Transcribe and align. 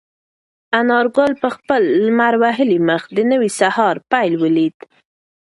انارګل 0.79 1.31
په 1.41 1.49
خپل 1.55 1.81
لمر 2.05 2.33
وهلي 2.43 2.77
مخ 2.89 3.01
د 3.15 3.17
نوي 3.31 3.49
سهار 3.59 3.95
پیل 4.11 4.33
ولید. 4.43 4.77